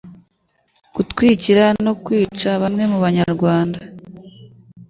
[0.95, 3.79] gutwikira no kwica bamwe mu Banyarwanda